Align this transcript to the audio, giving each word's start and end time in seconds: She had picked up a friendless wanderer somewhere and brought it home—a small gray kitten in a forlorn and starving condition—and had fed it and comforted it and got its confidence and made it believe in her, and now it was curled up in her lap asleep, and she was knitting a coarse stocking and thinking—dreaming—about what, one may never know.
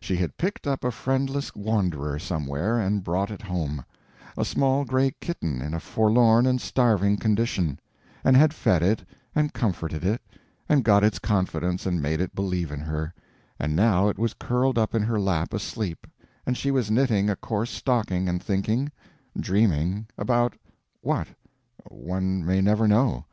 She 0.00 0.16
had 0.16 0.38
picked 0.38 0.66
up 0.66 0.82
a 0.82 0.90
friendless 0.90 1.54
wanderer 1.54 2.18
somewhere 2.18 2.78
and 2.80 3.04
brought 3.04 3.30
it 3.30 3.42
home—a 3.42 4.42
small 4.46 4.86
gray 4.86 5.12
kitten 5.20 5.60
in 5.60 5.74
a 5.74 5.78
forlorn 5.78 6.46
and 6.46 6.58
starving 6.58 7.18
condition—and 7.18 8.34
had 8.34 8.54
fed 8.54 8.82
it 8.82 9.04
and 9.34 9.52
comforted 9.52 10.04
it 10.06 10.22
and 10.70 10.82
got 10.84 11.04
its 11.04 11.18
confidence 11.18 11.84
and 11.84 12.00
made 12.00 12.18
it 12.22 12.34
believe 12.34 12.72
in 12.72 12.80
her, 12.80 13.12
and 13.60 13.76
now 13.76 14.08
it 14.08 14.18
was 14.18 14.32
curled 14.32 14.78
up 14.78 14.94
in 14.94 15.02
her 15.02 15.20
lap 15.20 15.52
asleep, 15.52 16.06
and 16.46 16.56
she 16.56 16.70
was 16.70 16.90
knitting 16.90 17.28
a 17.28 17.36
coarse 17.36 17.70
stocking 17.70 18.26
and 18.26 18.42
thinking—dreaming—about 18.42 20.54
what, 21.02 21.28
one 21.90 22.42
may 22.42 22.62
never 22.62 22.88
know. 22.88 23.26